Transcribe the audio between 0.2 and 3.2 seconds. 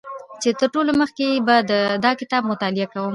چې تر ټولو مخکې به دا کتاب مطالعه کوم